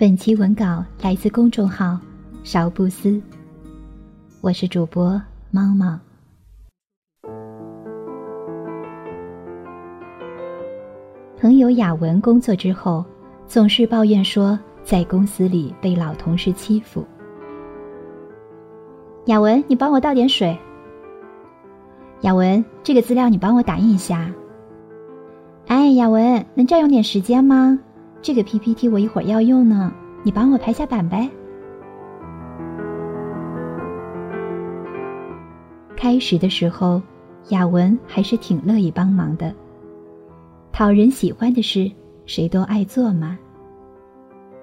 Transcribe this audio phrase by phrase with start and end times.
[0.00, 1.98] 本期文稿来自公众号
[2.42, 3.20] “勺不思”，
[4.40, 6.00] 我是主播猫猫。
[11.38, 13.04] 朋友雅文工作之后，
[13.46, 17.04] 总是抱怨说在公司里被老同事欺负。
[19.26, 20.58] 雅文，你帮我倒点水。
[22.22, 24.32] 雅文，这个资料你帮我打印一下。
[25.66, 27.78] 哎，雅文，能占用点时间吗？
[28.22, 31.28] 这个 PPT 我一会儿要用呢，你帮我排下版呗。
[35.96, 37.00] 开始的时候，
[37.48, 39.54] 雅文还是挺乐意帮忙的。
[40.70, 41.90] 讨人喜欢的事，
[42.26, 43.38] 谁都爱做嘛。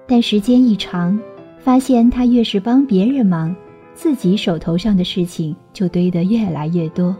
[0.06, 1.18] 但时间一长，
[1.58, 3.54] 发现他越是帮别人忙，
[3.92, 7.14] 自己手头上的事情就堆得越来越多，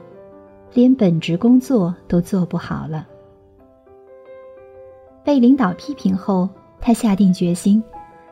[0.73, 3.07] 连本职工作都做不好了。
[5.25, 6.49] 被领导批评后，
[6.81, 7.83] 他下定决心，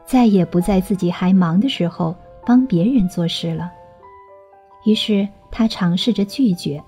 [0.04, 3.70] 再也不在自己还忙的时候帮别人做事了。
[4.84, 6.82] 于是他尝试着拒绝。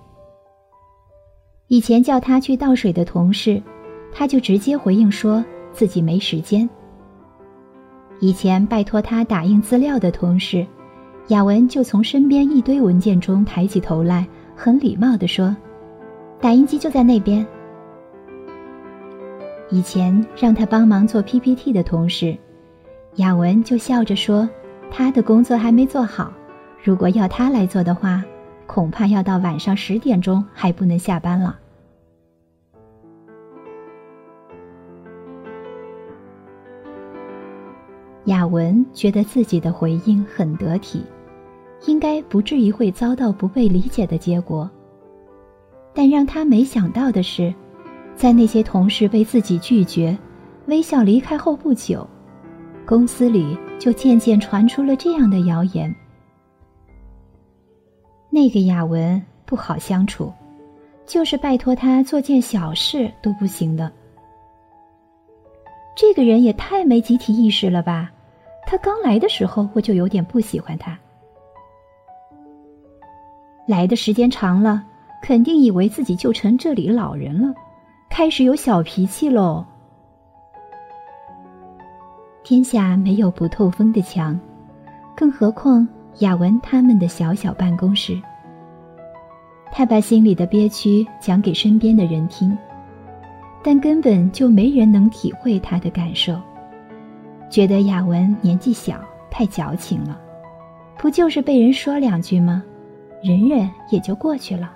[1.66, 3.62] 以前叫他去倒水的同事，
[4.12, 6.68] 他就直接回应说自己没时间。
[8.20, 10.66] 以前拜托他打印资料的同事，
[11.28, 15.54] 雅文就从身边一堆文件中抬起头来，很礼貌地说
[16.40, 17.46] ：“打印机就在那边。”
[19.70, 22.34] 以前让他帮忙做 PPT 的同事，
[23.16, 24.48] 雅文就笑着说
[24.90, 26.32] ：“他的工作还没做好，
[26.82, 28.24] 如果要他来做的话，
[28.66, 31.58] 恐怕要到晚上十点钟还不能下班了。”
[38.24, 41.04] 雅文觉得自己的回应很得体，
[41.86, 44.70] 应该不至于会遭到不被理解的结果。
[45.92, 47.54] 但让他没想到的是。
[48.18, 50.18] 在那些同事被自己拒绝、
[50.66, 52.04] 微笑离开后不久，
[52.84, 55.94] 公司里就渐渐传出了这样的谣言：
[58.28, 60.32] 那个雅文不好相处，
[61.06, 63.88] 就是拜托他做件小事都不行的。
[65.96, 68.10] 这个人也太没集体意识了吧！
[68.66, 70.98] 他刚来的时候我就有点不喜欢他，
[73.64, 74.84] 来的时间长了，
[75.22, 77.54] 肯定以为自己就成这里老人了。
[78.18, 79.64] 开始有小脾气喽。
[82.42, 84.36] 天下没有不透风的墙，
[85.16, 85.86] 更何况
[86.18, 88.20] 雅文他们的小小办公室。
[89.70, 92.58] 他把心里的憋屈讲给身边的人听，
[93.62, 96.36] 但根本就没人能体会他的感受，
[97.48, 98.98] 觉得雅文年纪小，
[99.30, 100.20] 太矫情了。
[100.96, 102.64] 不就是被人说两句吗？
[103.22, 104.72] 忍忍也就过去了。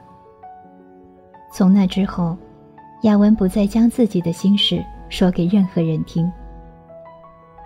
[1.51, 2.39] 从那之后。
[3.03, 6.31] 雅文不再将自己的心事说给任何人听，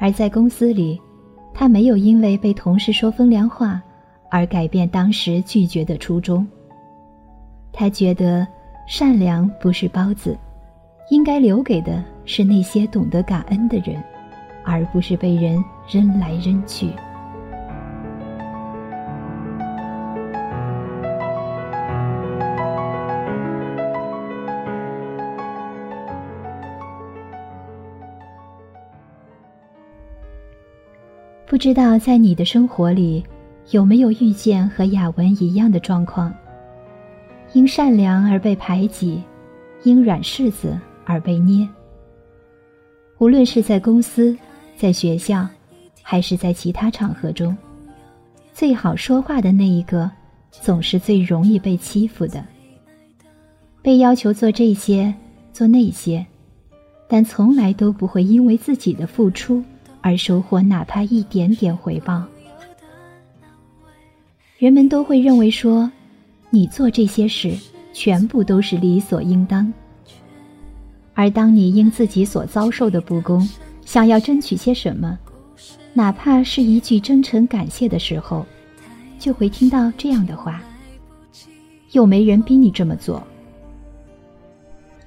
[0.01, 1.01] 而在公司里，
[1.53, 3.83] 他没有因为被同事说风凉话
[4.31, 6.47] 而改变当时拒绝的初衷。
[7.71, 8.47] 他觉得
[8.89, 10.37] 善良不是包子，
[11.11, 14.03] 应该留给的是那些懂得感恩的人，
[14.65, 16.89] 而不是被人扔来扔去。
[31.57, 33.25] 不知道在你的生活里，
[33.71, 36.31] 有没有遇见和雅文一样的状况？
[37.55, 39.23] 因善良而被排挤，
[39.83, 41.67] 因软柿子而被捏。
[43.17, 44.37] 无论是在公司、
[44.77, 45.49] 在学校，
[46.03, 47.57] 还是在其他场合中，
[48.53, 50.11] 最好说话的那一个，
[50.51, 52.45] 总是最容易被欺负的。
[53.81, 55.15] 被要求做这些，
[55.55, 56.27] 做那些，
[57.09, 59.65] 但从来都不会因为自己的付出。
[60.07, 62.23] 而收获哪怕一点点回报，
[64.57, 65.91] 人们都会认为说，
[66.49, 67.53] 你做这些事
[67.93, 69.73] 全部都是理所应当。
[71.13, 73.51] 而当你因自己所遭受的不公，
[73.85, 75.19] 想要争取些什么，
[75.93, 78.47] 哪怕是一句真诚感谢的时候，
[79.19, 80.63] 就会听到这样的话
[81.91, 83.21] ：“又没人逼你这么做。”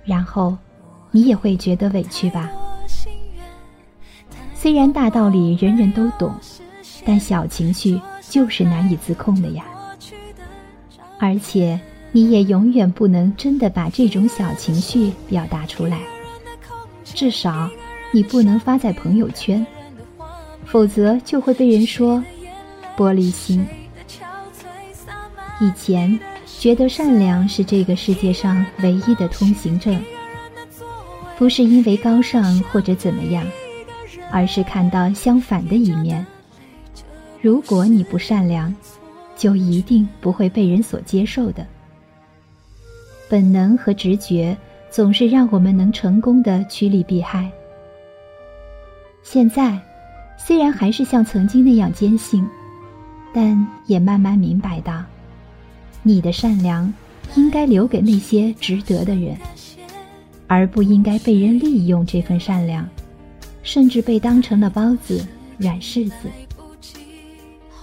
[0.04, 0.58] 然后，
[1.10, 2.52] 你也会觉得委屈吧。
[4.62, 6.36] 虽然大道理人人都懂，
[7.06, 7.98] 但小情绪
[8.30, 9.64] 就是难以自控的呀。
[11.18, 11.80] 而且，
[12.12, 16.02] 你也永远不能真的把这种小情绪表达出来，
[17.06, 17.70] 至少
[18.12, 19.66] 你不能发在朋友圈，
[20.66, 22.22] 否则就会被人说
[22.98, 23.66] 玻璃心。
[25.62, 26.20] 以前
[26.60, 29.98] 觉得善良是这个世界上唯一的通行证，
[31.38, 33.46] 不是因为高尚或者怎么样，
[34.32, 36.26] 而是看到相反的一面。
[37.42, 38.74] 如果你不善良，
[39.36, 41.66] 就一定不会被人所接受的。
[43.30, 44.58] 本能和直觉
[44.90, 47.50] 总是让我们能成功的趋利避害。
[49.24, 49.80] 现在，
[50.38, 52.46] 虽然还是像曾经那样坚信，
[53.34, 55.04] 但也慢慢明白到。
[56.02, 56.92] 你的善良，
[57.36, 59.38] 应该留给那些值得的人，
[60.48, 62.88] 而不应该被人利用这份善良，
[63.72, 65.24] 甚至被当成了包子、
[65.60, 66.16] 软柿子。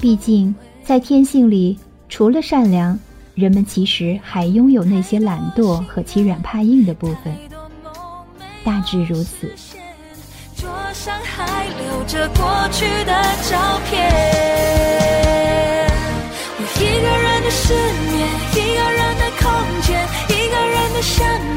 [0.00, 0.52] 毕竟，
[0.84, 1.78] 在天性里，
[2.08, 2.98] 除了善良，
[3.36, 7.32] 人们其实还拥有那些懒惰和欺软怕硬的部分。
[8.64, 9.48] 大致如此。
[10.56, 13.12] 桌上还留着过去的
[13.48, 13.94] 照片，
[16.58, 17.72] 我一个人的失
[18.10, 19.46] 眠，一个人的空
[19.82, 21.22] 间，一个人的想
[21.54, 21.55] 念，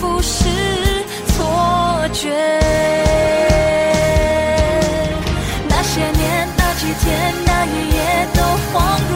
[0.00, 0.44] 不是
[1.26, 1.34] 错
[2.12, 2.30] 觉。
[5.68, 7.98] 那些年、那几天、那一夜
[8.34, 8.40] 都
[8.72, 8.74] 恍
[9.10, 9.12] 如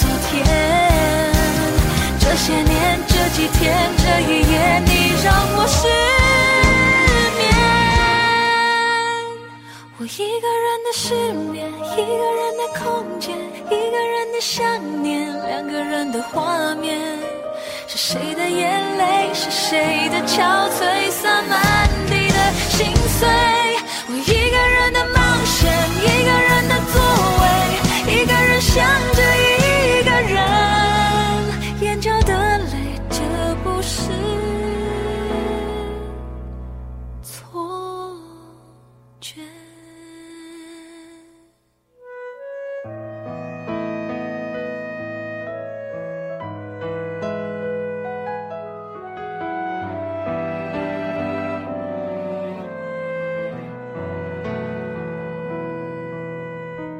[0.00, 0.34] 昨天，
[2.18, 3.62] 这些年这几天
[3.98, 4.52] 这一夜，
[4.86, 4.90] 你
[5.22, 5.26] 让
[5.56, 5.78] 我失
[7.38, 7.42] 眠。
[9.98, 10.06] 我一
[10.40, 11.04] 个人的失
[11.50, 11.54] 眠，
[11.92, 12.82] 一个人的空
[13.20, 13.36] 间，
[13.66, 14.62] 一个人的想
[15.02, 16.98] 念，两个人的画面，
[18.06, 23.26] 谁的眼泪，是谁的憔悴，洒满地的心碎。
[24.08, 25.16] 我一个人的冒
[25.46, 25.72] 险，
[26.02, 27.00] 一个人的座
[27.40, 27.42] 位，
[28.12, 28.84] 一个人想
[29.14, 30.36] 着一个人，
[31.80, 32.74] 眼角的泪，
[33.08, 33.16] 这
[33.64, 34.12] 不是
[37.22, 38.14] 错
[39.18, 39.40] 觉。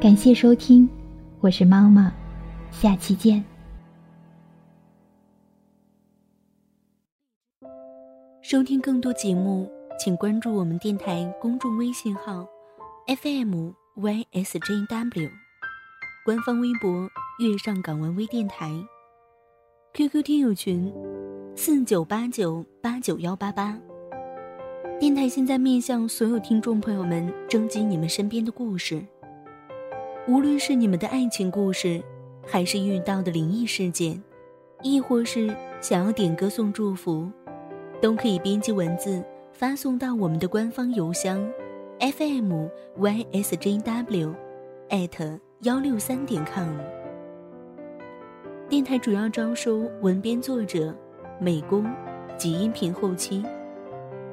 [0.05, 0.87] 感谢收听，
[1.41, 2.13] 我是妈妈，
[2.71, 3.43] 下期见。
[8.43, 9.67] 收听更多节目，
[9.99, 12.47] 请关注我们电台公众微信号
[13.07, 15.31] FM YSJW，
[16.27, 17.09] 官方微博
[17.39, 18.71] 月上港湾微电台
[19.95, 20.93] ，QQ 听友群
[21.57, 23.79] 四九八九八九幺八八。
[25.01, 29.03] 电台现在面向所有听众朋友们征集你们身边的故事。
[30.27, 32.03] 无论是你们的爱情故事，
[32.47, 34.23] 还是遇到的灵异事件，
[34.83, 37.29] 亦或是想要点歌送祝福，
[38.01, 41.47] 都可以编辑文字发送到我们的官方邮箱
[42.01, 42.67] fm
[42.99, 44.35] ysjw
[44.89, 46.71] at 幺六三点 com。
[48.67, 50.95] 电台主要招收文编作者、
[51.39, 51.85] 美工
[52.39, 53.45] 及音频后期，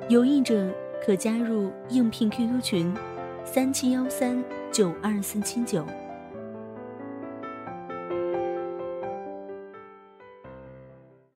[0.08, 0.72] 有意者
[1.06, 2.94] 可加入应聘 QQ 群。
[3.44, 5.86] 三七幺三九二四七九。